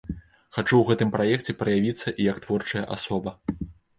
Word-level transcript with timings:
Хачу 0.57 0.75
ў 0.79 0.83
гэтым 0.91 1.11
праекце 1.15 1.55
праявіцца 1.59 2.13
і 2.23 2.27
як 2.31 2.37
творчая 2.45 2.85
асоба. 2.95 3.37